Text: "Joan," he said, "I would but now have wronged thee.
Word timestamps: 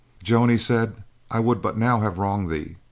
"Joan," 0.23 0.49
he 0.49 0.57
said, 0.57 1.03
"I 1.29 1.39
would 1.39 1.61
but 1.61 1.77
now 1.77 1.99
have 1.99 2.17
wronged 2.17 2.49
thee. 2.49 2.77